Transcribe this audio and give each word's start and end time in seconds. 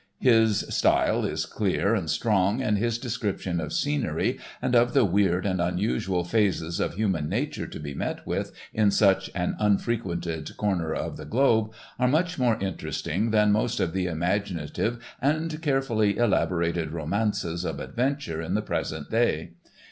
His: 0.17 0.61
style 0.75 1.25
is 1.25 1.45
clear 1.45 1.93
and 1.93 2.09
strong, 2.09 2.59
and 2.59 2.75
his 2.79 2.97
descriptions 2.97 3.61
of 3.61 3.71
scenery, 3.71 4.39
and 4.59 4.75
of 4.75 4.95
the 4.95 5.05
weird 5.05 5.45
and 5.45 5.61
unusual 5.61 6.23
phases 6.23 6.79
of 6.79 6.95
human 6.95 7.29
nature 7.29 7.67
to 7.67 7.79
be 7.79 7.93
met 7.93 8.25
with 8.25 8.51
in 8.73 8.89
such 8.89 9.29
an 9.35 9.55
unfrequented 9.59 10.57
corner 10.57 10.91
of 10.91 11.17
the 11.17 11.25
globe 11.25 11.71
are 11.99 12.07
much 12.07 12.39
more 12.39 12.57
interesting 12.59 13.29
than 13.29 13.51
most 13.51 13.79
of 13.79 13.93
the 13.93 14.07
imaginative 14.07 14.97
and 15.21 15.61
carefully 15.61 16.17
elaborated 16.17 16.89
romances 16.93 17.63
of 17.63 17.79
adventure 17.79 18.41
in 18.41 18.55
the 18.55 18.63
present 18.63 19.11
day. 19.11 19.51